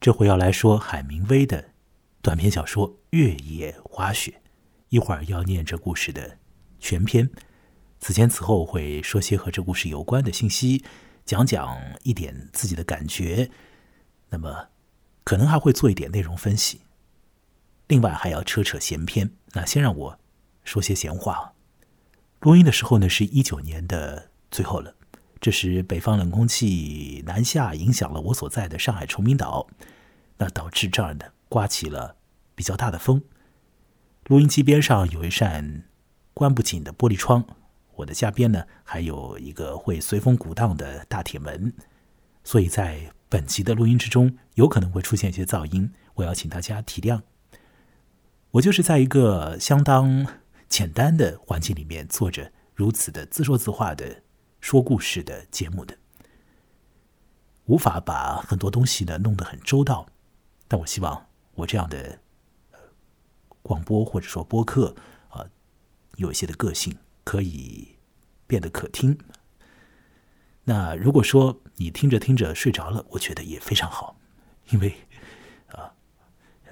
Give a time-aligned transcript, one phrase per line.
[0.00, 1.72] 这回要来说海明威的
[2.22, 4.30] 短篇小说《越野滑雪》，
[4.88, 6.38] 一会儿要念这故事的
[6.78, 7.28] 全篇。
[7.98, 10.82] 此前此后会说些和这故事有关的信息，
[11.26, 13.50] 讲讲一点自己的感觉，
[14.30, 14.68] 那么
[15.22, 16.80] 可能还会做一点内容分析。
[17.88, 19.30] 另外还要扯扯闲篇。
[19.52, 20.18] 那先让我
[20.64, 21.52] 说些闲话。
[22.38, 24.94] 录音的时候呢，是一九年的最后了。
[25.40, 29.66] 这时北方冷空气南下，影响了我所在的上海崇明岛，
[30.36, 32.16] 那导致这儿呢刮起了
[32.54, 33.22] 比较大的风。
[34.26, 35.84] 录音机边上有一扇
[36.34, 37.44] 关不紧的玻璃窗。
[37.96, 41.72] 我的下边呢，还有一个会随风鼓荡的大铁门，
[42.44, 47.22] 所以在本集的录音之中，有可能会出现一些噪音，我要请大家体谅。
[48.52, 50.26] 我就是在一个相当
[50.68, 54.22] 简单的环境里面坐着如此的自说自话的
[54.60, 55.96] 说故事的节目的，
[57.66, 60.06] 无法把很多东西呢弄得很周到，
[60.68, 62.20] 但我希望我这样的
[63.62, 64.94] 广播或者说播客
[65.28, 65.46] 啊，
[66.16, 66.96] 有一些的个性。
[67.22, 67.96] 可以
[68.48, 69.16] 变得可听。
[70.64, 74.18] 那如果说你听着听着睡着了，我觉得也非常好，
[74.70, 74.92] 因为
[75.68, 75.94] 啊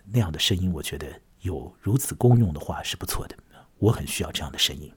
[0.06, 3.36] 那样的声音，我觉得有如此功用的话是不错的。
[3.76, 4.92] 我很需要这样的声音。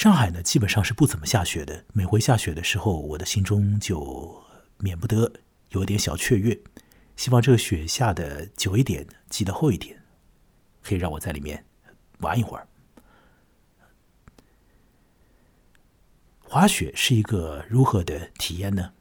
[0.00, 1.84] 上海呢，基本上是不怎么下雪的。
[1.92, 4.42] 每回下雪的时候，我的心中就
[4.78, 5.30] 免不得
[5.72, 6.58] 有点小雀跃，
[7.16, 10.02] 希望这个雪下的久一点，积得厚一点，
[10.80, 11.62] 可以让我在里面
[12.20, 12.66] 玩一会儿。
[16.44, 18.94] 滑雪是一个如何的体验呢？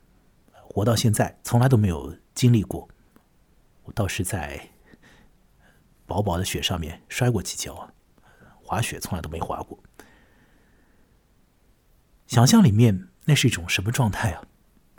[0.52, 2.90] 活到现在从来都没有经历过。
[3.84, 4.70] 我倒是在
[6.06, 7.94] 薄薄的雪上面摔过几跤啊，
[8.62, 9.82] 滑雪从来都没滑过。
[12.30, 14.44] 想象里面那是一种什么状态啊？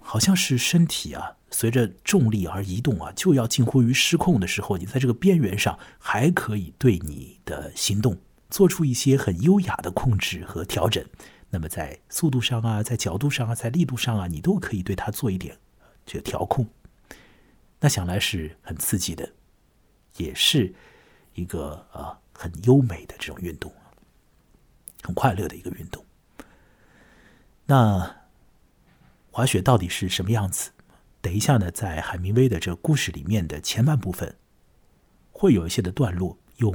[0.02, 8.18] 好像是身体啊随着重力而移动啊，就要近乎于失控的时候，你在这个边缘上还可以对你的行动
[8.50, 11.04] 做出一些很优雅的控制和调整。
[11.50, 15.56] 那么在速度上啊，在角度上啊，在力度上啊，你都可以对它做一点
[16.04, 16.68] 这个调控。
[17.78, 19.30] 那想来是很刺激的，
[20.16, 20.74] 也是
[21.34, 23.72] 一个啊很优美的这种运动，
[25.04, 26.04] 很快乐的一个运动。
[27.70, 28.16] 那
[29.30, 30.72] 滑雪到底是什么样子？
[31.20, 34.36] 等一下呢，在海明威的这故事里面的前半部分，
[35.30, 36.74] 会有一些的段落，用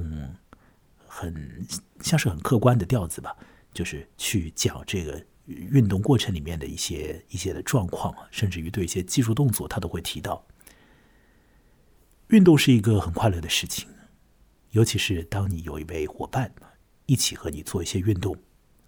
[1.05, 1.67] 很
[1.99, 3.35] 像是很客观的调子吧。
[3.73, 10.47] 就是去讲这个运动过程里面的一些一些的状况，甚至于对一些技术动作，他都会提到。
[12.29, 13.89] 运动是一个很快乐的事情，
[14.69, 16.49] 尤其是当你有一位伙伴
[17.05, 18.37] 一起和你做一些运动，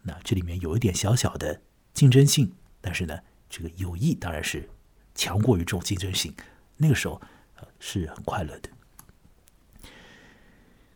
[0.04, 1.64] 那这里面有一点小小的
[1.98, 3.20] 竞争性，但是呢，
[3.50, 4.70] 这个友谊当然是
[5.16, 6.32] 强过于这种竞争性，
[6.76, 7.20] 那个时候
[7.56, 8.70] 呃是很快乐的。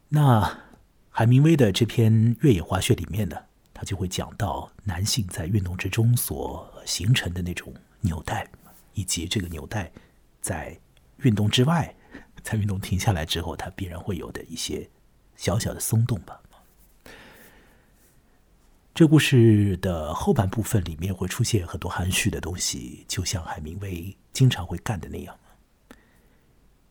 [0.09, 0.59] 那
[1.09, 3.35] 海明威的这篇越野滑雪里面呢？
[3.73, 8.47] 他就会讲到男性在运动之中所形成的那种纽带，
[8.93, 9.91] 以及这个纽带
[10.39, 10.79] 在
[11.23, 11.95] 运动之外，
[12.43, 14.87] 在运动停下来之后，它必然会有的一些
[15.35, 16.39] 小小的松动吧。
[18.93, 25.37] 这故事的后半部分里面会出现很多含蓄的东西，就像海明威经常会干的那样。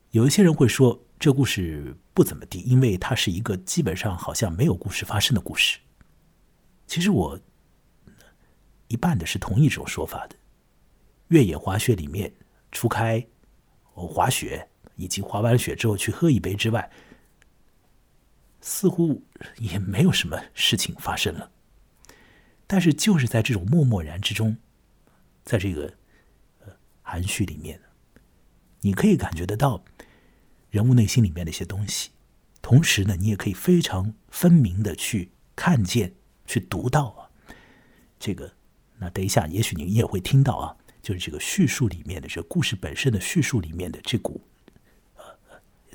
[0.09, 5.77] 有一些人会说这故事不怎么地，因为它是一个基本上好像没有故事发生的故事。
[6.87, 7.39] 其实我
[8.87, 10.35] 一半的是同一种说法的。
[11.27, 12.33] 越野滑雪里面，
[12.71, 13.25] 除开
[13.93, 16.91] 滑雪以及滑完雪之后去喝一杯之外，
[18.59, 19.23] 似乎
[19.59, 21.49] 也没有什么事情发生了。
[22.71, 24.55] 但是就是在这种默默然之中，
[25.43, 25.93] 在这个
[26.61, 26.67] 呃
[27.01, 27.81] 含蓄里面，
[28.79, 29.83] 你可以感觉得到
[30.69, 32.11] 人物内心里面的一些东西，
[32.61, 36.13] 同时呢，你也可以非常分明的去看见。
[36.47, 37.29] 去读到啊，
[38.19, 38.53] 这个，
[38.99, 44.41] 那等一下，也许您也会听到啊，就是这个叙述里面的这故事本身的叙述里面的这股
[45.15, 45.23] 呃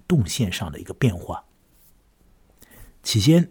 [0.06, 1.44] 动线上的一个变化。
[3.02, 3.50] 起先，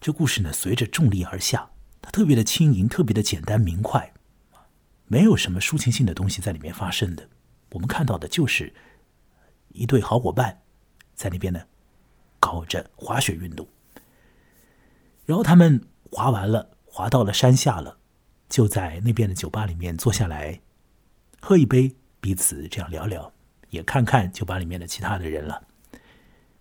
[0.00, 1.71] 这故事呢随着重力而下，
[2.02, 4.12] 它特别的轻盈，特别的简单明快，
[5.06, 7.28] 没有什么抒情性的东西在里面发生的。
[7.70, 8.74] 我们看到的就是
[9.68, 10.60] 一对好伙伴
[11.14, 11.62] 在那边呢
[12.38, 13.66] 搞着滑雪运动。
[15.24, 17.96] 然后他们滑完了，滑到了山下了，
[18.48, 20.60] 就在那边的酒吧里面坐下来，
[21.40, 23.32] 喝一杯，彼此这样聊聊，
[23.70, 25.68] 也看看酒吧里面的其他的人了。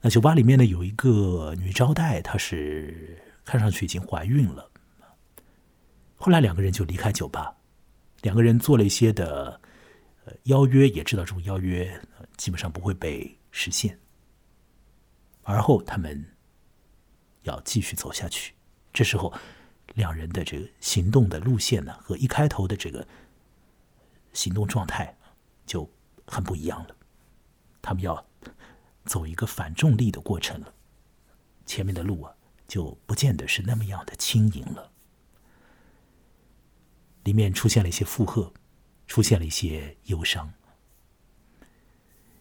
[0.01, 4.70] 那酒吧里面呢，有一个女招待，她是看上去已经怀孕了。
[6.21, 7.55] 后来两个人就离开酒吧，
[8.21, 9.59] 两个人做了一些的
[10.25, 11.99] 呃邀约，也知道这种邀约
[12.37, 13.99] 基本上不会被实现。
[15.41, 16.23] 而后他们
[17.41, 18.53] 要继续走下去，
[18.93, 19.33] 这时候
[19.95, 23.07] 两人的这个行动的路线呢，和一开头的这个
[24.31, 25.17] 行动状态
[25.65, 25.89] 就
[26.27, 26.95] 很不一样了。
[27.81, 28.23] 他们要
[29.05, 30.71] 走一个反重力的过程了，
[31.65, 32.31] 前面的路啊，
[32.67, 34.90] 就不见得是那么样的轻盈了。
[37.23, 38.51] 里面出现了一些负荷，
[39.07, 40.51] 出现了一些忧伤，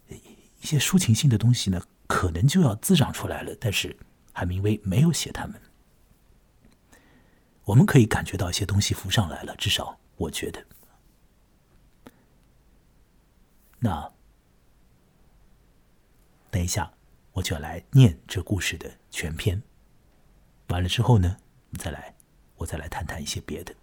[0.09, 3.55] 一些抒情性的东西呢，可能就要滋长出来了。
[3.61, 3.97] 但是
[4.33, 5.61] 海明威没有写他们，
[7.65, 10.65] 我们可以感觉到一些东西浮上来了，至少我觉得。
[13.79, 14.13] 那
[16.51, 16.93] 等一下
[17.33, 19.63] 我就要来念这故事的全篇，
[20.69, 21.37] 完了之后呢，
[21.71, 22.15] 我再来，
[22.57, 23.75] 我再来谈谈一些别的。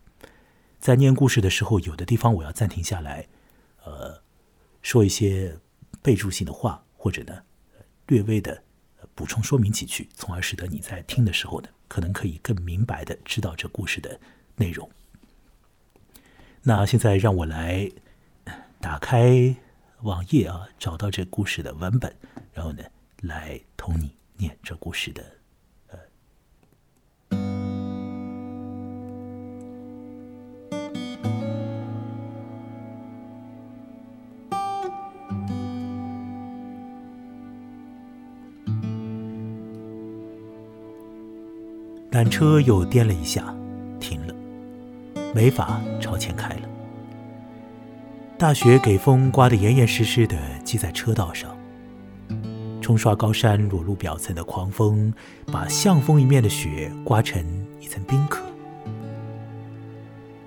[0.80, 3.28] 在念故事的时候，有的地方我要暂停下来，
[3.84, 4.22] 呃，
[4.82, 5.58] 说一些
[6.02, 7.44] 备注性的话，或者呢，
[8.08, 8.64] 略微的
[9.14, 14.20] 补充说明几句，从而使得你在听的时候呢，可能可以更明白的知道这故事的
[14.56, 14.90] 内容。
[16.64, 17.92] 那现在让我来
[18.80, 19.56] 打开
[20.02, 22.16] 网页啊，找到这故事的文本，
[22.54, 22.84] 然后呢，
[23.22, 25.37] 来同你念这故事的。
[42.18, 43.54] 缆车又颠了一下，
[44.00, 44.34] 停了，
[45.36, 46.62] 没法朝前开了。
[48.40, 51.56] 大雪给风刮得严严实实的，积在车道上。
[52.82, 55.14] 冲刷高山裸露表层的狂风，
[55.52, 57.40] 把向风一面的雪刮成
[57.80, 58.42] 一层冰壳。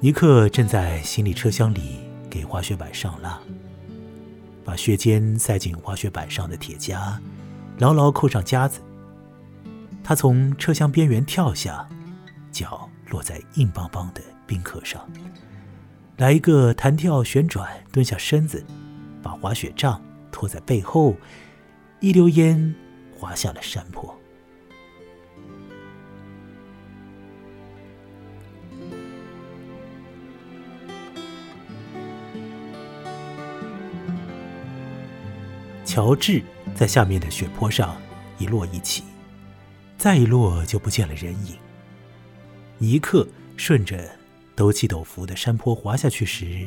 [0.01, 3.39] 尼克正在行李车厢里给滑雪板上蜡，
[4.65, 7.17] 把雪尖塞进滑雪板上的铁夹，
[7.79, 8.81] 牢牢扣上夹子。
[10.11, 11.89] 他从车厢边缘跳下，
[12.51, 15.09] 脚落在硬邦邦的冰壳上，
[16.17, 18.67] 来一个弹跳旋转，蹲下身子，
[19.23, 20.03] 把滑雪杖
[20.33, 21.15] 拖在背后，
[22.01, 22.75] 一溜烟
[23.17, 24.13] 滑下了山坡。
[35.85, 36.43] 乔治
[36.75, 37.97] 在下面的雪坡上
[38.39, 39.05] 一落一起。
[40.01, 41.55] 再一落就不见了人影。
[42.79, 44.11] 尼克顺着
[44.57, 46.67] 陡起陡伏的山坡滑下去时，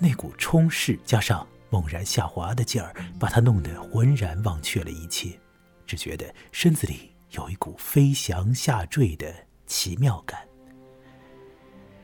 [0.00, 5.38] 那股冲势加上猛然下滑的劲儿，把他弄得浑然忘却了一切，
[5.86, 9.32] 只觉得身子里有一股飞翔下坠的
[9.68, 10.40] 奇妙感。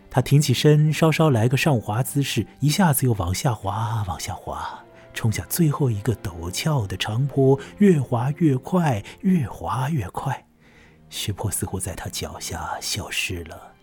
[0.08, 4.84] 他挺起身，稍稍来个上滑姿势，一下子又往下滑，往下滑。
[5.12, 10.46] 冲下最后一个陡峭的长坡，越滑越快，越滑越快，
[11.10, 13.74] 雪坡似乎在他脚下消失了。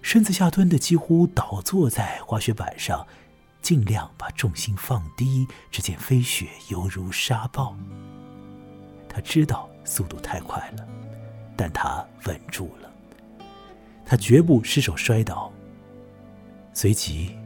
[0.00, 3.06] 身子下蹲的几乎倒坐在滑雪板上，
[3.60, 5.46] 尽量把重心放低。
[5.70, 7.76] 只见飞雪犹如沙暴。
[9.08, 10.86] 他知道速度太快了，
[11.56, 12.90] 但他稳住了。
[14.04, 15.52] 他绝不失手摔倒。
[16.72, 17.36] 随即。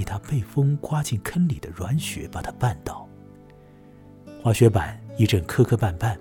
[0.00, 3.06] 以他被风刮进坑里的软雪把他绊倒，
[4.42, 6.18] 滑雪板一阵磕磕绊绊。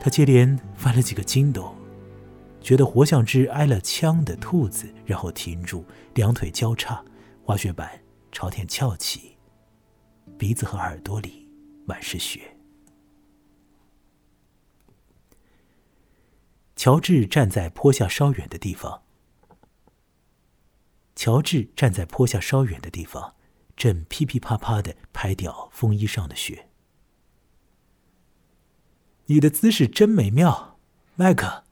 [0.00, 1.74] 他接连翻了几个筋斗，
[2.62, 7.04] 觉得活像只挨了枪的兔子，然后停住，两腿交叉，
[7.44, 7.90] 滑雪板
[8.32, 9.36] 朝天翘起，
[10.38, 11.46] 鼻子和耳朵里
[11.84, 12.40] 满是雪。
[16.74, 19.02] 乔治站在坡下稍远的地方。
[21.16, 23.34] 乔治站在坡下稍远的地方，
[23.74, 26.68] 正噼噼啪啪的拍掉风衣上的雪。
[29.24, 30.78] 你的姿势真美妙，
[31.16, 31.64] 麦克，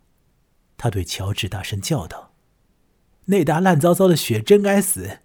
[0.76, 2.34] 他对乔治大声叫道
[3.26, 5.20] ：“那沓烂糟糟的雪真该死，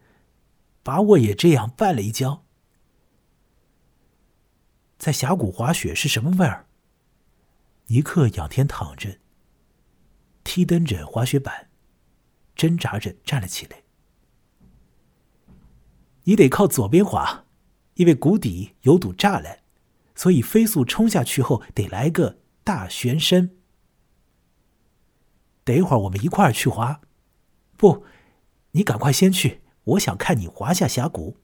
[0.84, 2.46] 把我也这样绊了一跤。”
[5.00, 6.68] 在峡谷滑雪是什么味儿？
[7.88, 9.18] 尼克仰天躺着，
[10.44, 11.70] 踢蹬着滑雪板，
[12.54, 13.84] 挣扎着站了起来。
[16.30, 17.44] 你得靠左边滑，
[17.96, 19.62] 因为谷底有堵栅栏，
[20.14, 23.58] 所以飞速冲下去后得来个大旋身。
[25.64, 27.02] 等一会儿我们一块儿去滑，
[27.76, 28.06] 不，
[28.74, 31.36] 你赶快先去，我想看你滑下峡谷。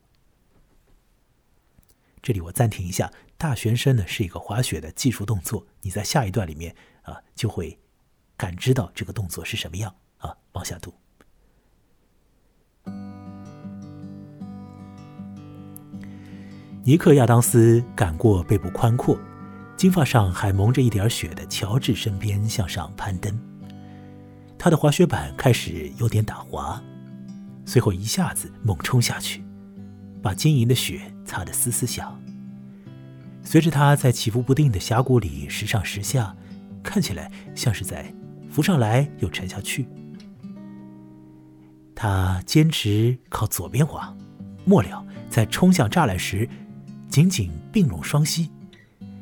[2.22, 7.76] 这里我暂停一下，大旋身呢是一个滑雪的技术动作，你在下一段里面啊就会
[8.36, 10.94] 感知到这个动作是什么样啊，往下读。
[16.86, 19.18] 尼克·亚当斯赶过背部宽阔、
[19.76, 23.36] 金发上还蒙着一点雪的乔治身边向上攀登。
[24.56, 26.80] 他的滑雪板开始有点打滑，
[27.64, 29.42] 随后一下子猛冲下去，
[30.22, 32.16] 把晶莹的雪擦得嘶嘶响。
[33.42, 36.36] 随着他在起伏不定的峡谷里时上时下，
[36.84, 38.14] 看起来像是在
[38.48, 39.88] 浮上来又沉下去。
[41.96, 44.16] 他坚持靠左边滑，
[44.64, 46.48] 末了在冲向栅栏时，
[47.08, 48.50] 紧紧并拢双膝，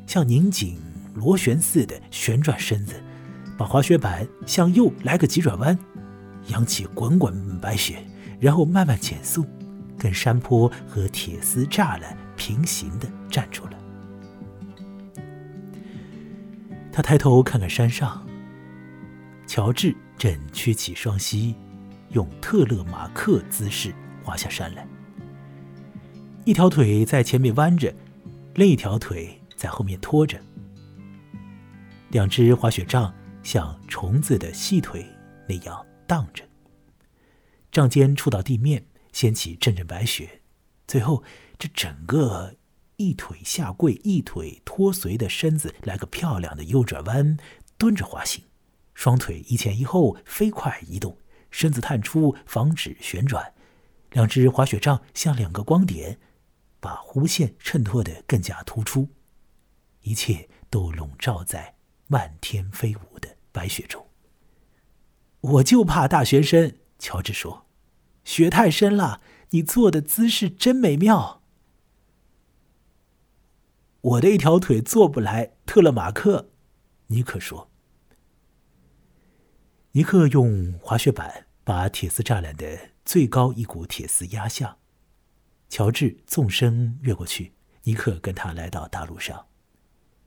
[0.05, 0.77] 像拧紧
[1.13, 3.01] 螺旋似的旋转身子，
[3.57, 5.77] 把滑雪板向右来个急转弯，
[6.47, 8.03] 扬起滚滚白雪，
[8.39, 9.45] 然后慢慢减速，
[9.97, 13.71] 跟山坡和铁丝栅栏平行的站住了。
[16.91, 18.25] 他抬头看看山上，
[19.47, 21.55] 乔治正屈起双膝。
[22.11, 24.87] 用特勒马克姿势滑下山来，
[26.45, 27.91] 一条腿在前面弯着，
[28.53, 30.39] 另一条腿在后面拖着。
[32.09, 33.11] 两只滑雪杖
[33.41, 35.03] 像虫子的细腿
[35.49, 36.43] 那样荡着，
[37.71, 40.43] 杖尖触到地面，掀起阵阵白雪。
[40.87, 41.23] 最后，
[41.57, 42.53] 这整个
[42.97, 47.37] 一腿下跪、一腿拖随的身子来个漂亮的右转弯，
[47.75, 48.43] 蹲着滑行，
[48.93, 51.17] 双腿一前一后飞快移动。
[51.49, 53.53] 身子探出，防止旋转。
[54.11, 56.19] 两只滑雪杖像两个光点，
[56.79, 59.09] 把弧线衬托得更加突出。
[60.01, 61.75] 一切都笼罩在
[62.07, 64.07] 漫天飞舞的白雪中。
[65.41, 67.65] 我就怕大学生，乔治说
[68.23, 71.41] ：“雪太深了，你坐的姿势真美妙。”
[74.01, 76.51] 我的一条腿坐不来，特勒马克，
[77.07, 77.71] 尼克说。
[79.93, 84.77] 尼克用滑雪板把铁丝栅栏的最高一股铁丝压下，
[85.69, 87.53] 乔治纵身越过去，
[87.83, 89.47] 尼克跟他来到大路上，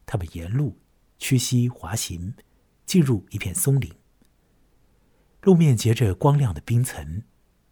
[0.05, 0.79] 他们沿路
[1.19, 2.35] 屈膝滑行，
[2.85, 3.91] 进入一片松林。
[5.43, 7.23] 路面结着光亮的冰层，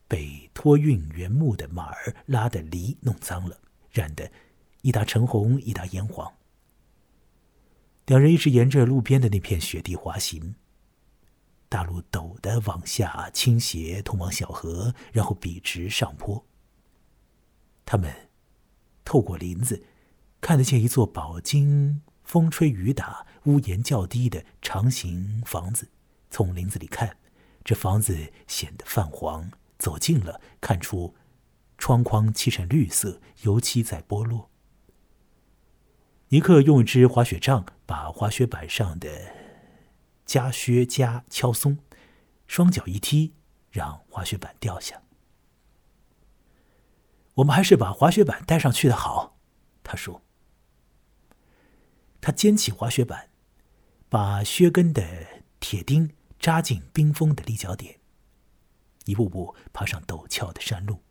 [0.08, 4.30] 被托运原木的马儿拉的犁弄脏了，染得
[4.82, 6.32] 一打橙红，一打烟黄。
[8.06, 10.54] 两人一直沿着路边的那片雪地滑行。
[11.68, 16.46] 大路陡的往下倾斜，通往小河，然后笔直上坡。
[17.86, 18.28] 他们
[19.04, 19.84] 透过林子，
[20.40, 25.88] 看得见一座饱经风吹雨打、屋檐较低的长形房子。
[26.28, 27.16] 从林子里看，
[27.64, 29.50] 这房子显得泛黄。
[29.78, 31.14] 走近了，看出
[31.78, 34.50] 窗框漆成绿色，油漆在剥落。
[36.28, 39.08] 尼克用一支滑雪杖把滑雪板上的。
[40.24, 41.78] 夹靴夹敲松，
[42.48, 43.34] 双脚一踢，
[43.70, 45.02] 让滑雪板掉下。
[47.36, 49.38] 我们还是把滑雪板带上去的好，
[49.82, 50.22] 他说。
[52.20, 53.28] 他捡起滑雪板，
[54.08, 55.04] 把靴跟的
[55.60, 58.00] 铁钉扎进冰封的立脚点，
[59.04, 61.02] 一步步爬上陡峭的山路。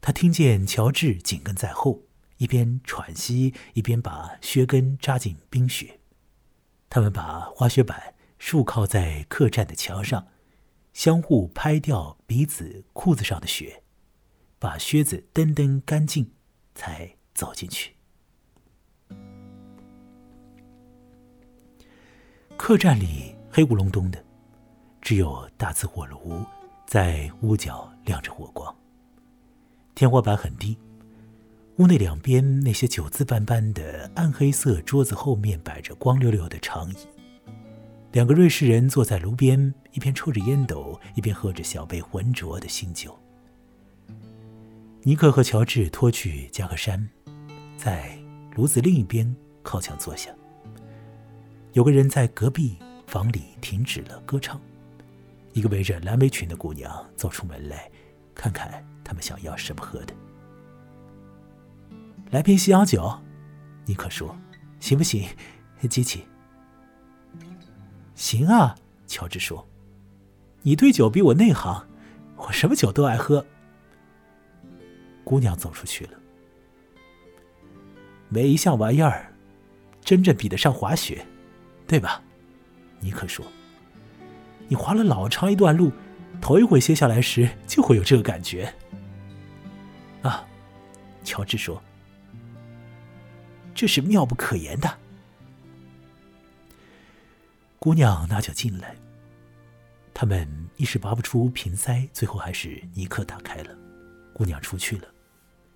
[0.00, 2.04] 他听见乔治紧跟在后，
[2.38, 6.00] 一边喘息，一边把靴跟扎进冰雪。
[6.88, 10.28] 他们把滑雪板竖靠在客栈的墙上，
[10.94, 13.84] 相互拍掉彼此裤子上的雪，
[14.60, 16.30] 把靴子蹬蹬干净，
[16.74, 17.94] 才走进去。
[22.58, 24.22] 客栈里黑咕隆咚的，
[25.00, 26.44] 只有大瓷火炉
[26.86, 28.72] 在屋角亮着火光。
[29.94, 30.76] 天花板很低。
[31.76, 37.08] 屋内两边那些酒渍斑斑的暗黑色桌子后面摆着光溜溜的长椅，
[38.12, 43.18] 两个瑞士人坐在炉边，一边抽着烟斗，一边喝着小杯浑浊的新酒。
[45.02, 47.08] 尼克和乔治脱去夹克衫，
[47.74, 48.18] 在
[48.54, 50.30] 炉子另一边靠墙坐下。
[51.72, 52.76] 有个人在隔壁
[53.06, 54.60] 房里停止了歌唱，
[55.54, 57.90] 一个围着蓝围裙的姑娘走出门来，
[58.34, 60.14] 看看他们想要什么喝的。
[62.30, 63.10] 来瓶西洋酒，
[63.86, 64.36] 尼克说
[64.80, 65.26] ：“行不行？”
[65.88, 66.26] 机器。
[68.14, 68.76] 行啊，
[69.06, 69.66] 乔治说
[70.60, 71.86] ：“你对酒比我内行，
[72.36, 73.46] 我什么酒都爱喝。”
[75.24, 76.12] 姑娘走出去了。
[78.28, 79.32] 没一项玩意儿，
[80.04, 81.26] 真正比得上滑雪，
[81.86, 82.22] 对吧？
[83.00, 83.44] 尼克说
[84.68, 85.90] ：“你滑了老长一段路，
[86.40, 88.72] 头一回歇下来时就会有这个感觉。”
[90.22, 90.46] 啊，
[91.24, 91.82] 乔治说。
[93.74, 94.98] 这是妙不可言的。
[97.78, 98.94] 姑娘拿酒进来，
[100.12, 100.46] 他们
[100.76, 103.79] 一时拔不出瓶塞，最后还是尼克打开了。
[104.40, 105.14] 姑娘出去了，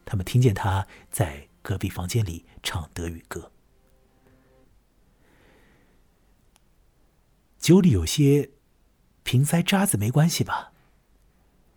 [0.07, 3.53] 他们听见她在隔壁房间里唱德语歌。
[7.59, 8.53] 酒里有些
[9.23, 10.73] 瓶塞渣子，没关系吧？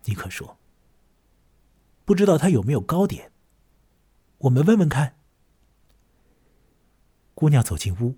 [0.04, 0.56] 尼克说
[2.06, 3.32] ：“不知道他有没有糕点，
[4.38, 5.18] 我们问问看。”
[7.36, 8.16] 姑娘走进屋，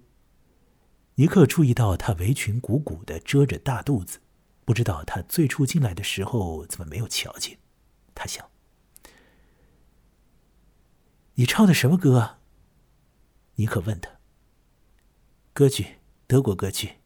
[1.16, 4.20] 尼克注意到她围裙鼓鼓的遮着大肚子，
[4.64, 7.58] 不知道她最初进来的时候怎么没有瞧见。
[8.14, 8.49] 他想
[11.40, 12.38] ：“你唱的什么歌？”啊？
[13.54, 14.10] 尼克问他。
[15.54, 16.98] 歌剧，德国歌剧。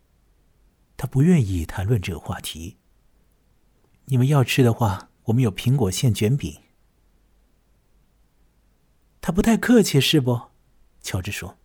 [0.96, 2.76] 他不愿意谈论这个话题。
[4.06, 6.60] 你们要吃的话，我们有苹果馅卷饼。
[9.20, 10.50] 他不太客气，是不？
[11.00, 11.56] 乔治说。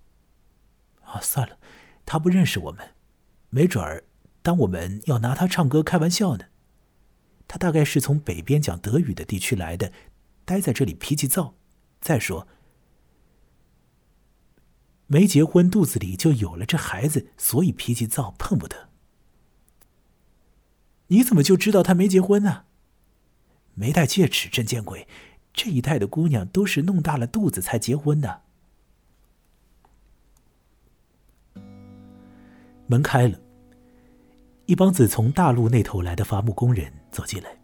[1.06, 1.58] 啊，算了，
[2.06, 2.94] 他不认识我们，
[3.50, 4.04] 没准儿
[4.44, 6.46] 当我们要拿他唱歌开玩笑呢。
[7.48, 9.92] 他大概是从北边讲德语的地区来的，
[10.46, 11.56] 待在这里脾气躁。
[12.00, 12.48] 再说，
[15.12, 18.90] 没结婚肚子里就有了这孩子，所以脾气躁，碰不得。
[21.08, 22.66] 你怎么就知道他没结婚呢？
[23.74, 25.08] 没戴戒指，真见鬼！
[25.52, 28.44] 这一代的姑娘都是弄大了肚子才结婚的。
[32.86, 33.40] 门开了，
[34.68, 37.58] 一帮子从大陆那头来的伐木工人走进来，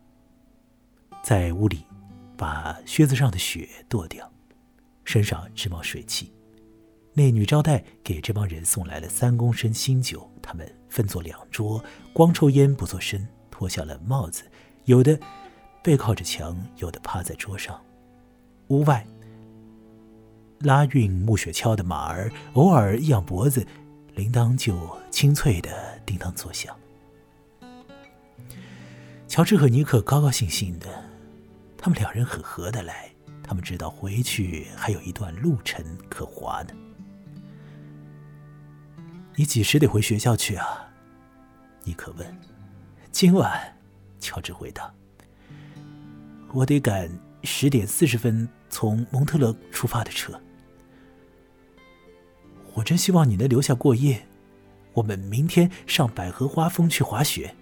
[1.23, 1.85] 在屋里
[2.35, 4.33] 把靴子上的雪跺掉，
[5.03, 6.34] 身上直冒水汽。
[7.17, 11.81] 那女招待给这帮人送来了三公升新酒，他们分坐两桌，
[12.11, 14.43] 光抽烟不做声，脱下了帽子，
[14.83, 15.17] 有的
[15.81, 17.81] 背靠着墙，有的趴在桌上。
[18.67, 19.07] 屋外，
[20.59, 23.65] 拉运木雪橇的马儿偶尔一仰脖子。
[24.15, 24.77] 铃铛就
[25.09, 26.73] 清脆的叮当作响。
[29.27, 30.87] 乔治和尼克高高兴兴的，
[31.77, 33.09] 他们两人很合得来。
[33.43, 36.73] 他们知道回去还有一段路程可滑呢。
[39.37, 40.89] 你几时得回学校去啊？
[41.83, 42.39] 尼克问。
[43.11, 43.77] 今晚，
[44.19, 44.93] 乔治回答。
[46.53, 47.09] 我得赶
[47.43, 50.39] 十点四十分从蒙特勒出发的车。
[52.73, 54.25] 我真希望你能留下过夜，
[54.93, 57.53] 我们明天上百合花峰去滑雪。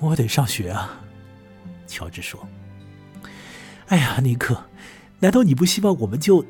[0.00, 1.00] 我得上学啊，
[1.86, 2.46] 乔治说。
[3.86, 4.66] 哎呀，尼克，
[5.20, 6.44] 难道你不希望我们就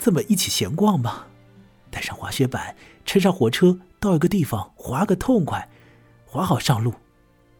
[0.00, 1.26] 这么一起闲逛吗？
[1.90, 5.68] 带上滑雪板，乘上火车到一个地方滑个痛快，
[6.24, 6.94] 滑好上路，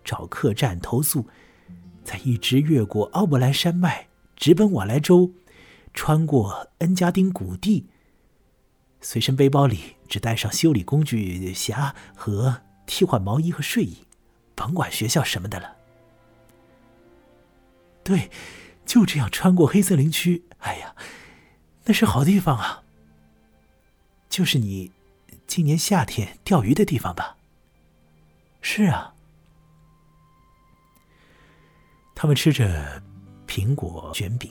[0.02, 1.26] 找客栈投宿，
[2.02, 5.30] 再一直越过奥伯兰山脉，直奔瓦莱州。
[5.92, 7.88] 穿过恩加丁谷地，
[9.00, 13.98] 随身背包里只带上修理工具匣和替换毛衣和睡衣，
[14.54, 15.76] 甭管学校什么的了。
[18.02, 18.30] 对，
[18.86, 20.44] 就这样穿过黑森林区。
[20.58, 20.94] 哎呀，
[21.84, 22.82] 那是好地方啊！
[24.28, 24.92] 就是你
[25.46, 27.36] 今年夏天钓鱼的地方吧？
[28.60, 29.14] 是啊。
[32.14, 33.02] 他们吃着
[33.46, 34.50] 苹果卷饼。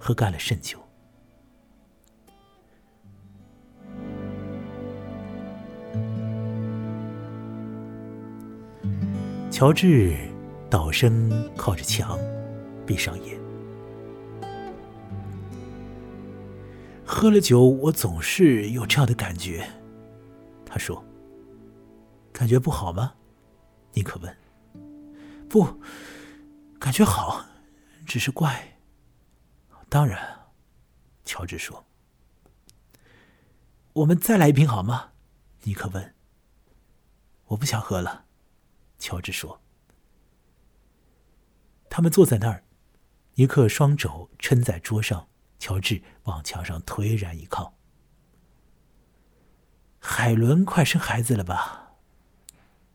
[0.00, 0.78] 喝干了甚酒，
[9.50, 10.16] 乔治
[10.70, 12.16] 倒身靠着墙，
[12.86, 13.47] 闭上眼。
[17.18, 19.68] 喝了酒，我总是有这样的感觉。
[20.64, 21.04] 他说
[22.32, 23.12] ：“感觉不好吗？”
[23.92, 24.36] 尼克问。
[25.50, 25.66] “不，
[26.78, 27.44] 感觉好，
[28.06, 28.78] 只是怪。”
[29.90, 30.46] 当然，
[31.24, 31.84] 乔治说
[33.94, 35.10] ：“我们再来一瓶好吗？”
[35.66, 36.14] 尼克问。
[37.46, 38.26] “我不想喝了。”
[38.96, 39.60] 乔治说。
[41.90, 42.62] 他们坐在那儿，
[43.34, 45.26] 尼克双肘撑在桌上，
[45.58, 47.74] 乔治往墙上颓然一靠。
[49.98, 51.96] 海伦快生孩子了吧？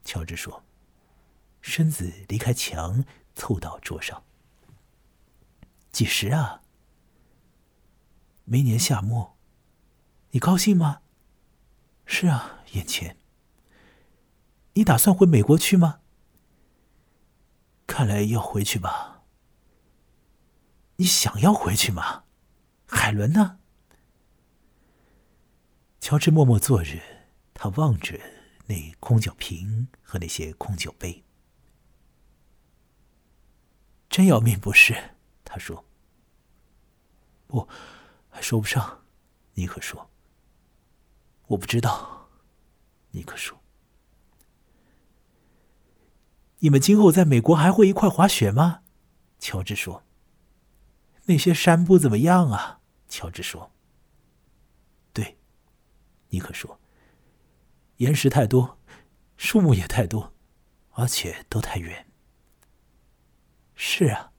[0.04, 0.64] 乔治说，
[1.60, 4.24] 身子离开墙，凑到桌上。
[5.92, 6.62] 几时啊？
[8.44, 9.36] 明年夏末，
[10.30, 11.02] 你高兴吗？
[12.04, 13.16] 是啊，眼前。
[14.74, 16.00] 你打算回美国去吗？
[17.86, 19.22] 看来要回去吧。
[20.96, 22.23] 你想要回去吗？
[22.94, 23.58] 海伦呢？
[26.00, 26.98] 乔治默默坐着，
[27.52, 28.18] 他望着
[28.66, 31.22] 那空酒瓶和那些空酒杯。
[34.08, 34.96] 真要命不是？
[35.44, 35.84] 他说。
[37.46, 37.68] 不。
[38.30, 39.04] 还说不上，
[39.54, 40.10] 尼克说。
[41.48, 42.28] 我不知道，
[43.10, 43.60] 尼克说。
[46.60, 48.80] 你们今后在美国还会一块滑雪吗？
[49.38, 50.02] 乔治说。
[51.26, 52.80] 那些山不怎么样啊，
[53.14, 53.70] 乔治说。
[55.12, 55.38] 对，
[56.30, 56.80] 尼克说，
[57.98, 58.76] 岩石太多，
[59.36, 60.34] 树木也太多，
[60.90, 62.10] 而且都太远。
[63.76, 64.32] 是啊，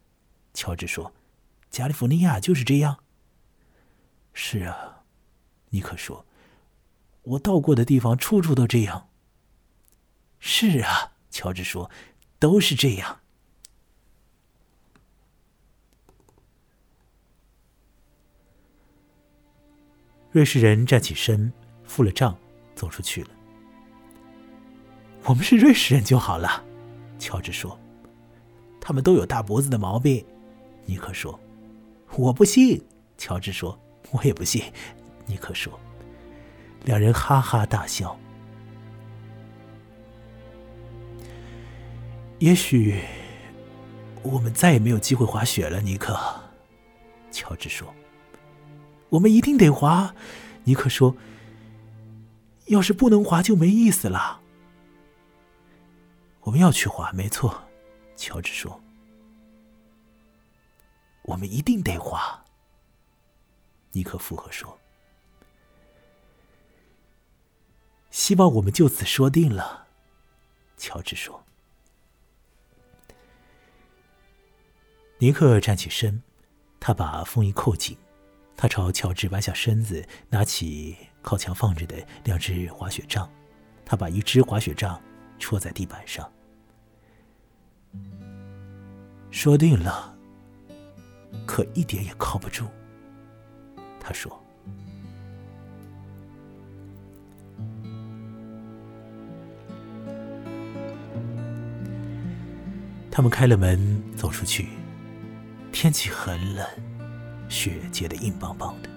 [0.53, 1.13] 乔治说，
[1.69, 3.01] 加利福尼亚就是这样。
[4.33, 5.05] 是啊，
[5.69, 6.25] 尼克说，
[7.21, 9.09] 我到过的地方处处都这样。
[10.37, 11.89] 是啊，乔治说，
[12.39, 13.21] 都是这样。
[20.35, 21.49] 瑞士人站起身，
[21.85, 22.37] 付了账，
[22.75, 23.29] 走出去了。
[25.23, 26.61] 我们是瑞士人就好了，
[27.17, 27.79] 乔治说。
[28.81, 30.25] 他们都有大脖子的毛病，
[30.85, 31.39] 尼克说。
[32.17, 32.85] 我不信，
[33.17, 33.79] 乔治说。
[34.11, 34.61] 我也不信，
[35.25, 35.79] 尼克说。
[36.83, 38.19] 两人哈哈大笑。
[42.39, 42.99] 也许
[44.21, 46.19] 我们再也没有机会滑雪了，尼克。
[47.31, 47.87] 乔治说。
[49.15, 50.13] 我们一定得滑，
[50.65, 51.15] 尼克说。
[52.67, 54.41] 要是不能滑，就没意思了。
[56.41, 57.63] 我们要去滑，没错，
[58.15, 58.81] 乔治说。
[61.21, 62.43] 我们一定得滑，
[63.91, 64.77] 尼克附和说。
[68.09, 69.87] 希望我们就此说定了，
[70.75, 71.43] 乔治说。
[75.19, 76.23] 尼克站起身，
[76.79, 77.95] 他把风衣扣紧。
[78.57, 83.29] 他朝乔治弯下身子，拿起靠墙放着的两只滑雪杖。
[83.85, 84.99] 他把一只滑雪杖
[85.37, 86.27] 戳在地板上，
[89.29, 90.17] 说定了，
[91.45, 92.65] 可一点也靠不住。
[93.99, 94.41] 他说
[103.11, 104.69] ：“他们开了门走出去，
[105.71, 106.67] 天气很冷。”
[107.49, 108.89] 雪结得硬邦邦的，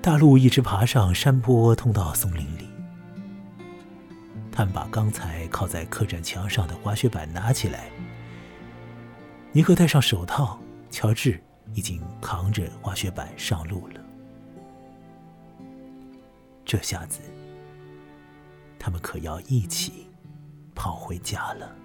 [0.00, 2.68] 大路一直爬上山坡，通到松林里。
[4.50, 7.90] 他们把刚才靠在客栈墙上的滑雪板拿起来。
[9.52, 11.40] 尼克戴上手套，乔治
[11.74, 14.00] 已经扛着滑雪板上路了。
[16.64, 17.20] 这下子，
[18.78, 20.06] 他们可要一起
[20.74, 21.76] 跑回家了。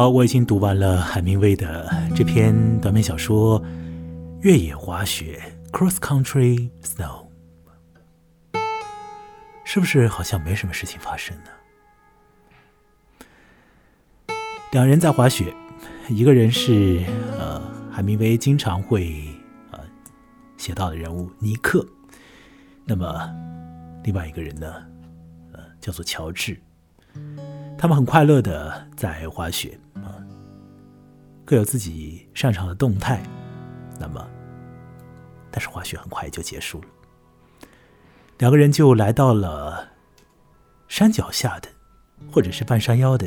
[0.00, 3.60] 好，我已经读完了海明威的这篇短篇小说
[4.40, 5.38] 《越野滑雪》
[5.78, 7.26] （Cross Country Snow）。
[9.62, 11.50] 是不是好像没什么事情发生呢？
[14.72, 15.54] 两人在滑雪，
[16.08, 17.04] 一个人是
[17.38, 17.60] 呃
[17.92, 19.22] 海明威经常会
[19.70, 19.80] 呃
[20.56, 21.86] 写到的人物尼克，
[22.86, 23.30] 那么
[24.02, 24.76] 另外一个人呢，
[25.52, 26.58] 呃叫做乔治。
[27.80, 29.80] 他们很快乐的在滑雪。
[29.94, 30.20] 啊
[31.46, 33.20] 各有自己擅长的动态，
[33.98, 34.24] 那么，
[35.50, 36.86] 但是滑雪很快就结束了。
[38.38, 39.88] 两个人就来到了
[40.88, 41.68] 山脚下的，
[42.30, 43.26] 或者是半山腰的，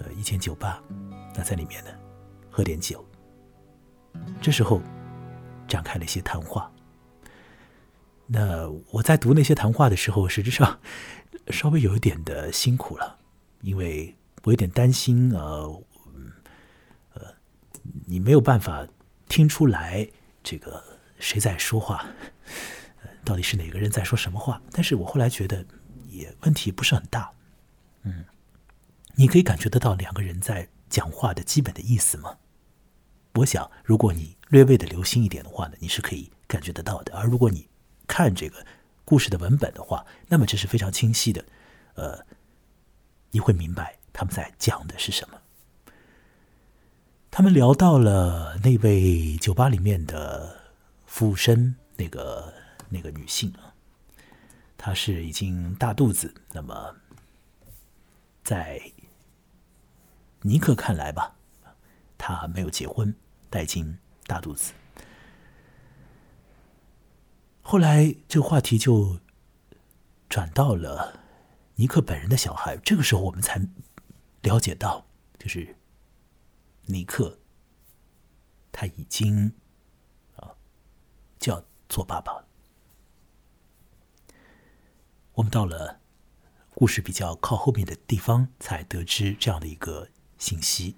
[0.00, 0.82] 呃，一间酒吧。
[1.34, 1.90] 那在里面呢，
[2.50, 3.02] 喝点酒。
[4.42, 4.82] 这时候，
[5.68, 6.70] 展开了一些谈话。
[8.26, 10.78] 那我在读那些谈话的时候，实质上
[11.48, 13.16] 稍微有一点的辛苦了，
[13.66, 15.82] 因为我有点担心呃。
[17.14, 17.22] 呃
[18.06, 18.86] 你没有办法
[19.28, 20.08] 听出来
[20.42, 20.82] 这个
[21.18, 22.06] 谁在说话，
[23.24, 24.62] 到底是哪个人在说什么话？
[24.70, 25.64] 但是我后来觉得
[26.06, 27.32] 也问题不是很大，
[28.02, 28.24] 嗯，
[29.16, 32.38] 你可以感觉得到两个人在讲话的基本的意思吗？
[33.34, 37.16] 我想，如果你略微的留心一点的话呢，你是可以感觉得到的。
[37.16, 37.68] 而如果你
[38.06, 38.64] 看这个
[39.04, 41.44] 故事的文本的话，那么这是非常清晰的，
[41.94, 42.24] 呃，
[43.36, 45.38] 你会明白他们在讲的是什么。
[47.30, 50.58] 他们聊到了那位酒吧里面的
[51.04, 52.54] 服务生，那个
[52.88, 53.74] 那个女性啊，
[54.78, 56.34] 她是已经大肚子。
[56.54, 56.96] 那么，
[58.42, 58.80] 在
[60.40, 61.36] 尼克看来吧，
[62.16, 63.14] 她没有结婚，
[63.50, 64.72] 但已经大肚子。
[67.60, 69.20] 后来这个话题就
[70.26, 71.20] 转到了
[71.76, 72.76] 尼克本人的小孩。
[72.76, 73.60] 这个时候，我们才
[74.42, 75.06] 了解到，
[75.38, 75.76] 就是。
[76.88, 77.40] 尼克，
[78.70, 79.52] 他已经
[80.36, 80.54] 啊
[81.36, 82.44] 就要做爸爸。
[85.32, 85.98] 我们到了
[86.76, 90.94] 故事比较靠后面的地方，才得知这样的一个信息。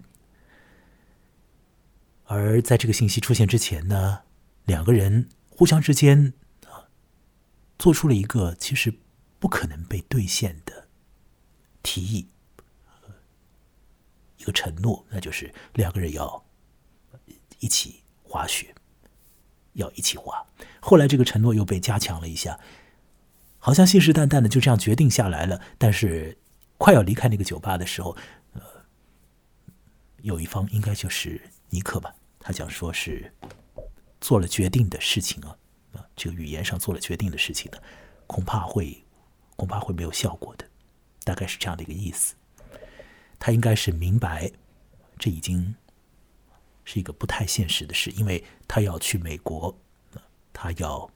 [2.25, 4.25] 而在这个信息出现之前呢，
[4.67, 6.35] 两个人互相之间
[6.67, 6.91] 啊，
[7.79, 8.93] 做出了一个其实
[9.39, 10.89] 不可能被兑现的
[11.83, 12.29] 提议，
[14.39, 16.45] 一个承诺，那就是两个人要
[17.59, 18.75] 一起滑雪，
[19.75, 20.47] 要一起滑。
[20.81, 22.59] 后来这个承诺又被加强了一下。
[23.61, 26.39] 好像信誓旦旦的就这样决定下来了，但是
[26.79, 28.17] 快要离开那个酒吧的时候，
[28.53, 28.63] 呃，
[30.23, 33.35] 有一方应该就是尼克吧，他讲说是
[34.21, 35.59] 做了决定的事情啊，
[36.15, 37.79] 这个语言上做了决定的事情呢，
[38.29, 39.05] 恐怕会
[39.59, 40.65] 恐怕会没有效果的，
[41.25, 42.35] 大概是这样的一个意思。
[43.39, 44.51] 他应该是明白
[45.19, 45.75] 这已经
[46.87, 49.79] 是一个不太现实的事，因为他要去美国，
[50.55, 51.11] 他要。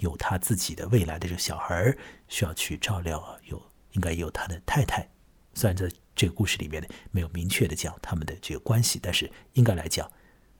[0.00, 5.08] 有他自己的未来的这个小孩需要去照料，有应该有他的太太。
[5.54, 10.10] 虽然在这个故事里面呢没有明确的讲他们的这个关系，但是应该来讲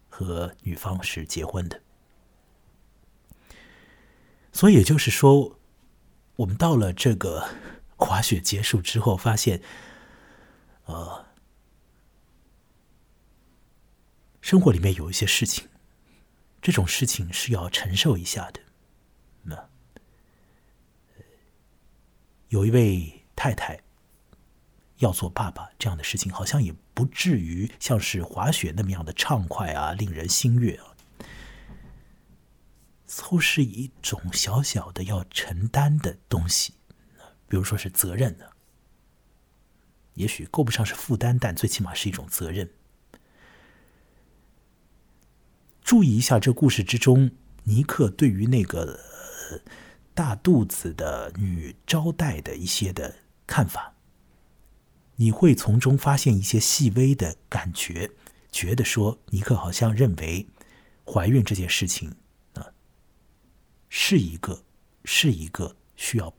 [0.09, 1.83] 和女方是结婚的。
[4.53, 5.59] 所以也就是说，
[6.37, 7.49] 我们到了这个
[7.97, 9.63] 滑雪结束之后，发现，
[10.87, 11.25] 呃，
[14.41, 15.69] 生活里面有一些事情，
[16.61, 18.61] 这种事情是要承受一下的。
[19.43, 19.69] 那
[22.49, 23.81] 有一位太太
[24.97, 30.94] 要做爸爸这样的事情，好像也不至于像是滑雪那么样的畅快啊，令人心悦啊，
[33.07, 36.75] 都是一种小小的要承担的东西，
[37.49, 38.45] 比如说是责任呢，
[40.15, 42.71] 也许够不上是负担，但最起码是一种责任。
[45.83, 47.31] 注意一下这故事之中，
[47.65, 49.01] 尼克对于那个。
[50.15, 53.17] 大肚子的女招待的一些的
[53.49, 53.95] 看法，
[55.17, 58.13] 你会从中发现一些细微的感觉，
[58.53, 60.47] 觉得说尼克好像认为
[61.05, 62.15] 怀孕这件事情，
[63.97, 64.65] 是一个
[65.05, 66.35] 是一个需要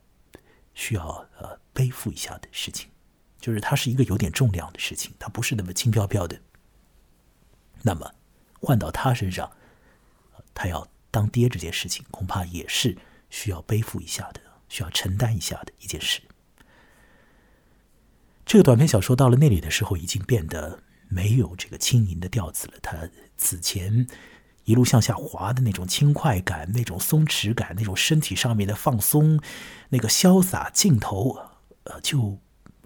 [0.74, 2.90] 需要呃背负一下的事情，
[3.40, 6.42] 就是它是一个有点重量的事情，它不是那么轻飘飘的。
[7.82, 8.14] 那么
[8.60, 9.50] 换到他身上，
[10.54, 10.86] 他要。
[11.12, 12.98] 当爹这件事情，恐怕也是
[13.30, 16.22] 需要背负一下的，需要承担一下的一件事。
[18.46, 22.74] 这个短篇小说到了那里的时候，已经变得没有这个轻盈的调子了。
[22.82, 24.06] 他此前
[24.66, 29.40] 一路向下滑的那种轻快感、那种松弛感、那种身体上面的放松、
[29.90, 31.38] 那个潇洒劲头，
[31.84, 32.38] 呃，就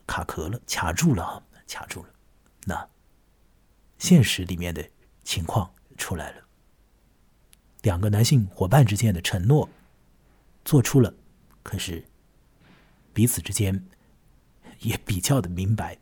[0.06, 2.10] 卡壳了，卡住了，卡住了。
[2.66, 2.88] 那
[3.98, 4.88] 现实里面的
[5.24, 6.44] 情况出来了。
[7.82, 9.70] 两个男性伙伴之间的承诺
[10.66, 11.14] 做出了，
[11.64, 12.06] 可是
[13.14, 13.88] 彼此之间
[14.80, 15.98] 也比较的明白，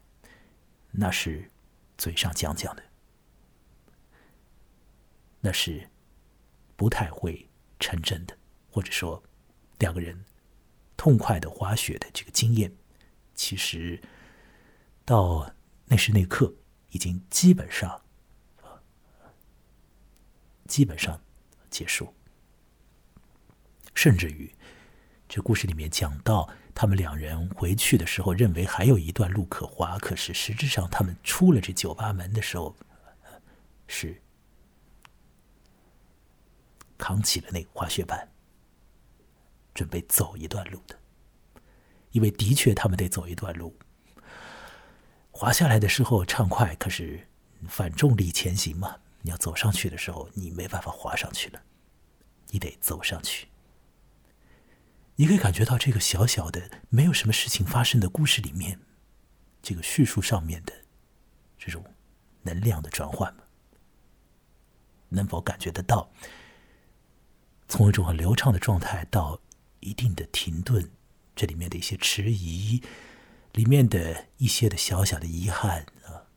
[0.90, 1.52] 那是
[2.00, 2.84] 嘴上讲讲的，
[5.48, 5.90] 那是
[6.76, 7.48] 不太会
[7.80, 8.38] 成真的，
[8.70, 9.24] 或者说
[9.80, 10.26] 两个人
[10.98, 12.70] 痛快的滑雪的这个经验，
[13.34, 14.02] 其实
[15.06, 15.54] 到
[15.86, 16.54] 那时那刻
[16.90, 18.02] 已经基本上，
[20.68, 21.22] 基本上。
[21.70, 22.12] 结束，
[23.94, 24.50] 甚至于，
[25.28, 32.76] 这故事里面讲到，他们两人回去的时候，认为还有一段路可滑，可是实质上，他们出了这酒吧门的时候，
[33.86, 34.20] 是
[36.98, 38.28] 扛起了那个滑雪板，
[39.74, 40.98] 准备走一段路的，
[42.12, 43.76] 因为的确他们得走一段路，
[45.32, 47.28] 滑下来的时候畅快，可是
[47.68, 48.98] 反重力前行嘛。
[49.22, 51.62] 你要走上去的时候，你没办法滑上去了，
[52.50, 53.48] 你得走上去。
[55.16, 58.80] 你可以感觉到这个小小的、没有什么事情发生的故事里面，
[59.62, 60.74] 这个叙述上面的
[61.58, 61.84] 这种
[62.44, 63.44] 能量的转换吗？
[65.10, 66.10] 能否感觉得到？
[67.68, 69.40] 从一种很流畅的状态到
[69.80, 70.90] 一定的停顿，
[71.36, 72.82] 这里面的一些迟疑，
[73.54, 76.28] 里面的一些的小小的遗憾啊，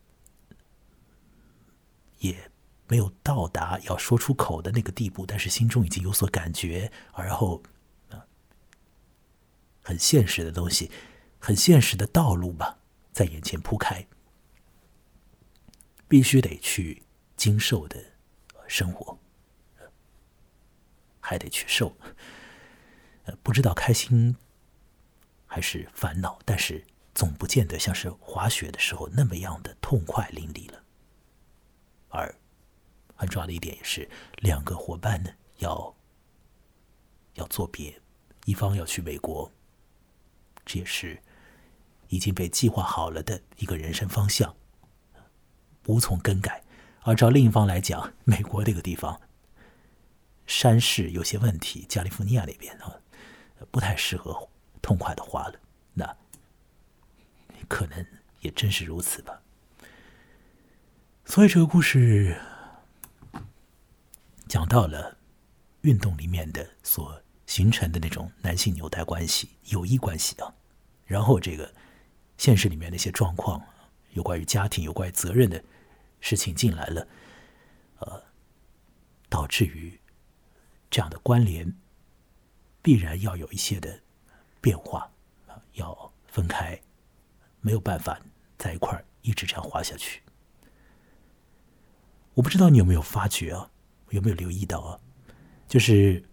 [2.19, 2.51] 也。
[2.91, 7.63] 没有到达要说出口的那个地步，但是心中已经有所感觉，而后
[8.09, 8.27] 啊，
[9.81, 10.91] 很现实的东西，
[11.39, 12.79] 很现实的道路吧，
[13.13, 14.05] 在眼前铺开，
[16.09, 17.05] 必须得去
[17.37, 17.97] 经受的
[18.67, 19.17] 生活，
[21.31, 21.97] 还得去受，
[23.23, 24.35] 呃，不知道开心
[25.47, 30.83] 还是烦恼，但是总不见得像是滑雪的时候那么样的痛快淋漓了，
[32.09, 32.35] 而。
[33.15, 35.95] 很重要的一点也是，两个伙伴呢要
[37.35, 38.01] 要作别，
[38.47, 39.53] 一方要去美国，
[40.65, 41.23] 这也是
[42.09, 44.57] 已经被计划好了的一个人生方向，
[45.85, 46.65] 无从更改。
[47.03, 49.21] 而照另一方来讲，美国这个地方
[50.51, 53.01] 山势有些问题，加利福尼亚那边啊，
[53.71, 54.49] 不太适合
[54.83, 55.55] 痛快的花了。
[55.95, 56.17] 那
[57.69, 58.05] 可能
[58.41, 59.41] 也真是如此吧。
[61.25, 62.37] 所以这个故事
[64.49, 65.17] 讲到了
[65.83, 70.53] 运动里面的所形成的那种男性纽带关系、友谊关系啊，
[71.07, 71.73] 然后这个
[72.39, 73.65] 现实里面那些状况，
[74.15, 75.63] 有关于家庭、有关于责任的
[76.21, 77.07] 事情进来了，
[78.01, 78.21] 呃，
[79.29, 80.00] 导致于
[80.91, 81.73] 这样的关联
[82.83, 84.01] 必然要有一些的
[84.61, 85.11] 变化
[85.47, 86.81] 啊，要分开，
[87.61, 88.21] 没有办法
[88.59, 90.21] 在一块儿一直这样滑下去。
[92.35, 93.71] 我不知道你有没有发觉啊，
[94.11, 94.99] 有没有留意到啊？
[95.69, 96.25] 就是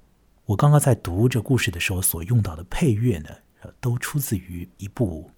[0.45, 3.29] 我刚刚在读这故事的时候所用到的配乐呢，
[3.79, 5.29] 都出自于一部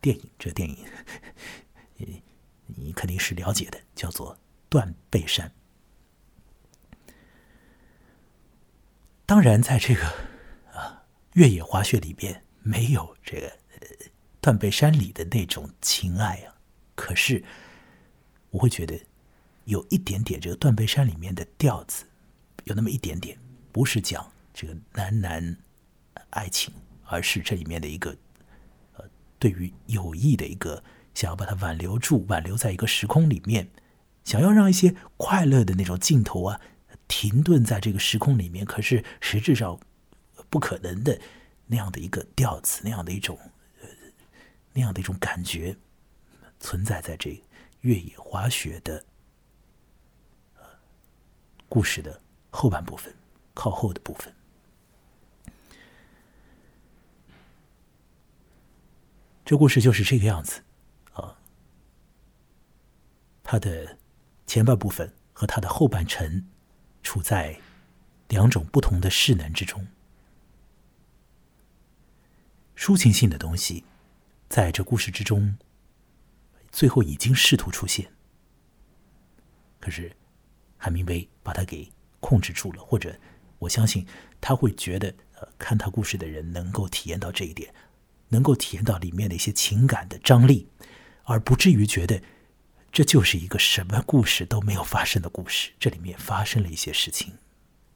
[0.00, 0.30] 电影。
[0.38, 0.76] 这电影
[1.96, 2.22] 你
[2.66, 4.34] 你肯定是了解的，叫做
[4.68, 5.48] 《断背山》。
[9.32, 10.04] 当然，在这个
[10.74, 14.06] 啊越野滑雪里边，没有这个《呃
[14.42, 16.52] 断背山》里的那种情爱啊。
[16.94, 17.42] 可是，
[18.50, 19.00] 我会觉得。
[19.64, 22.04] 有一点点这个断背山里面的调子，
[22.64, 23.38] 有那么一点点，
[23.70, 25.56] 不是讲这个男男
[26.28, 28.14] 爱情，而是这里面的一个
[28.96, 29.04] 呃，
[29.38, 33.70] 对于友谊的一个想要把它挽留住，挽留在一个时空里面，
[34.24, 36.60] 想要让一些快乐的那种镜头啊
[37.14, 39.78] 停顿在这个时空里面，可是实质上
[40.48, 41.20] 不可能的
[41.66, 43.38] 那样的一个调子，那样的一种
[43.82, 43.88] 呃
[44.72, 45.76] 那样的一种感觉
[46.58, 47.38] 存在在这
[47.82, 49.04] 越野滑雪的。
[51.68, 52.18] 故事的
[52.50, 53.14] 后半部分，
[53.52, 54.34] 靠后的部分，
[59.44, 60.62] 这故事就是这个样子
[61.12, 61.36] 啊。
[63.42, 63.98] 它的
[64.46, 66.46] 前半部分和它的后半程
[67.02, 67.60] 处在
[68.28, 69.86] 两种不同的势能之中。
[72.76, 73.84] 抒情性的东西
[74.48, 75.56] 在这故事之中，
[76.70, 78.10] 最后已经试图出现，
[79.80, 80.16] 可是。
[80.84, 81.88] 海明威把他给
[82.18, 83.16] 控制住了，或者
[83.60, 84.04] 我相信
[84.40, 87.72] 他会觉得，呃，看他故事的人能够体验到这一点，
[88.30, 90.66] 能够体验到里面的一些情感的张力，
[91.22, 92.20] 而不至于觉得
[92.92, 95.72] 这就是一个什么故事都没有发生的故事。
[95.80, 97.32] 这里面发生了一些事情，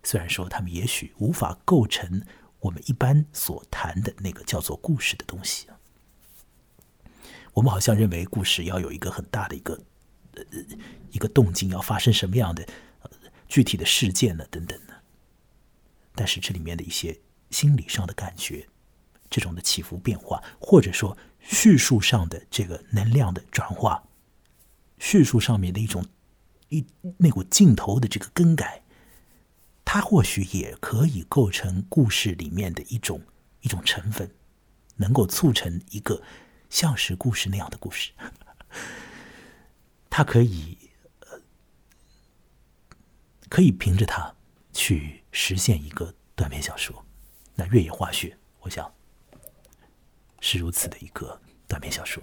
[0.02, 2.24] 虽然说他们也许无法构成
[2.61, 5.68] 我们一般所谈的那个叫做故事的东西。
[7.52, 9.78] 我们好像认为故事要有一个很大的一个。
[10.38, 10.42] 呃，
[11.12, 12.68] 一个动静要发生什么样的
[13.48, 14.46] 具体的事件呢？
[14.50, 14.92] 等等呢？
[16.14, 18.68] 但是这里面的一些心理上的感觉，
[19.30, 24.06] 这种的起伏变化，或者说叙述上的这个能量的转化，
[24.98, 26.04] 叙述上面的一种
[26.68, 26.85] 一
[27.18, 28.82] 那股镜头的这个更改，
[29.85, 33.22] 它或许也可以构成故事里面的一种
[33.61, 34.35] 一种成分，
[34.96, 36.22] 能够促成一个
[36.68, 38.12] 像是故事那样的故事。
[40.11, 40.78] 他可以，
[41.20, 41.40] 呃，
[43.48, 44.35] 可以凭着它
[44.72, 47.04] 去实现一个短篇小说。
[47.54, 48.90] 那越野滑雪，我想
[50.40, 52.22] 是如此的一个短篇小说。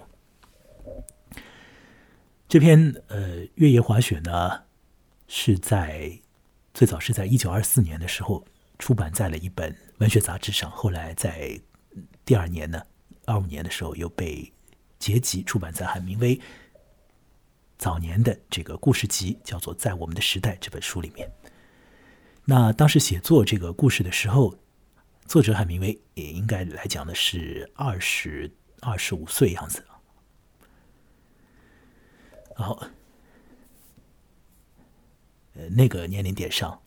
[2.48, 4.62] 这篇呃越野滑雪呢，
[5.26, 6.20] 是在
[6.72, 8.44] 最早是在一九二四年的时候
[8.78, 11.60] 出版在了一本文学杂志上，后来在
[12.24, 12.82] 第二年呢，
[13.26, 14.52] 二五年的时候又被
[14.98, 16.40] 结集出版在海明威。
[17.76, 21.30] 早年的这个故事集叫做《在我们的时代》这本书里面，
[22.44, 24.56] 那当时写作这个故事的时候，
[25.26, 29.84] 作者海明威也应该来讲的是二十二十五岁样子。
[32.54, 32.86] 好，
[35.54, 36.80] 呃，那个年龄点上，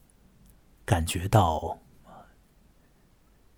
[0.86, 1.78] 感觉到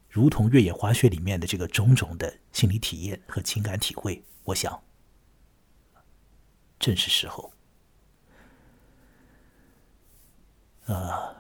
[0.10, 4.82] 如同越野滑雪里面的这个种种的心理体验和情感体会，我想。
[6.80, 7.52] 正是时候。
[10.86, 11.36] 呃，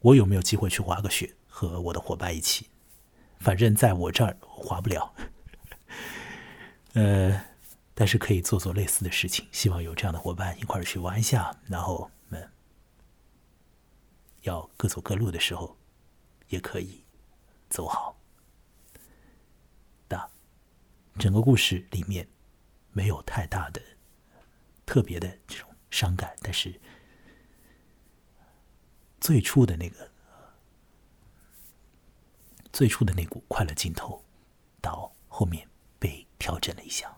[0.00, 2.70] 我有没有机会去滑个雪，和我的伙伴一起？
[3.40, 5.14] 反正在我这儿滑不了。
[6.94, 7.44] 呃，
[7.96, 9.48] 但是可以做做类似的事情。
[9.50, 12.48] 希望有这样的伙伴一块儿去玩一下，然后们
[14.42, 15.76] 要各走各路的时候，
[16.48, 17.02] 也可以
[17.68, 18.16] 走好。
[20.08, 20.30] 的
[21.18, 22.28] 整个故事里面。
[22.92, 23.82] 没有太大的、
[24.86, 26.80] 特别的这种伤感，但是
[29.20, 30.10] 最初的那个、
[32.72, 34.24] 最初的那股快乐劲头，
[34.80, 35.68] 到后面
[35.98, 37.15] 被调整了一下。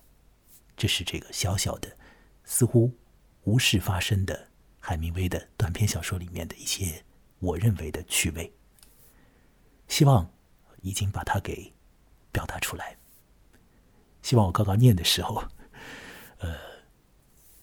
[0.78, 1.96] 这是这个小小的、
[2.44, 2.96] 似乎
[3.42, 4.48] 无事发生的
[4.78, 7.04] 海明威的短篇小说里面的一些
[7.40, 8.52] 我认为的趣味。
[9.88, 10.30] 希望
[10.82, 11.74] 已经把它给
[12.30, 12.96] 表达出来。
[14.22, 15.42] 希望我刚刚念的时候，
[16.38, 16.56] 呃，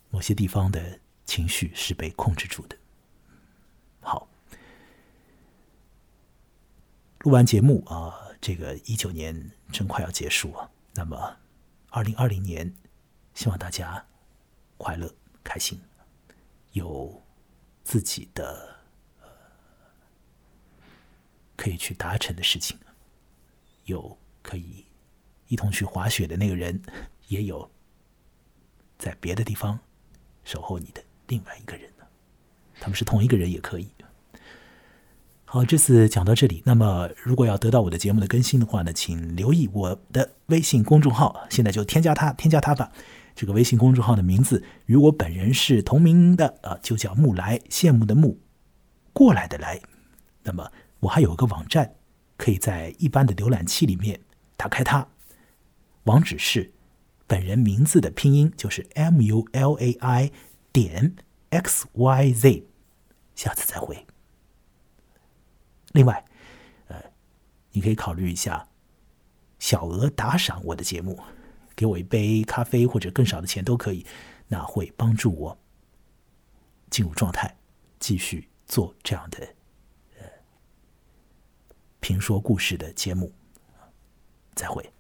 [0.09, 2.78] 某些地方的情绪是被控制住的。
[4.01, 4.28] 好，
[7.20, 10.70] 录完节目啊，这个一九年真快要结束了。
[10.93, 11.38] 那么，
[11.91, 12.76] 二零二零年。
[13.36, 14.04] 希望大家
[14.78, 15.14] 快乐、
[15.44, 15.80] 开心，
[16.72, 17.22] 有
[17.84, 18.76] 自己的
[21.56, 22.80] 可以去达成的事情，
[23.84, 24.86] 有可以
[25.48, 26.82] 一同去滑雪的那个人，
[27.28, 27.70] 也有
[28.98, 29.80] 在别的地方
[30.44, 32.06] 守候你的另外一个人呢。
[32.80, 33.90] 他们是同一个人也可以。
[35.44, 36.64] 好，这次讲到这里。
[36.66, 42.92] 那么，如果要得到我的节目的更新的话呢，请留意我的微信公众号，现在就添加他，添加他吧。
[43.36, 48.40] 这个微信公众号的名字与我本人是同名的啊，就叫木来，羡慕的慕，
[49.12, 49.82] 过来的来。
[50.44, 50.72] 那么
[51.02, 51.96] 我还有个网站，
[52.38, 54.22] 可以在一般的浏览器里面
[54.56, 55.06] 打开它，
[56.04, 56.72] 网址是
[57.28, 60.32] 本人名字的拼音，就是 m u l a i
[60.72, 61.16] 点
[61.50, 62.68] x y z。
[63.36, 64.08] 下次再会。
[65.92, 66.24] 另外，
[66.88, 66.96] 呃，
[67.74, 68.70] 你可以考虑一下
[69.60, 71.20] 小额打赏我的节目。
[71.76, 74.06] 给我一杯咖啡或者更少的钱都可以，
[74.48, 75.58] 那会帮助我
[76.90, 77.56] 进入状态，
[78.00, 79.40] 继续做这样的
[80.18, 80.26] 呃
[82.00, 83.32] 评说故事的节目。
[84.56, 84.95] 再会。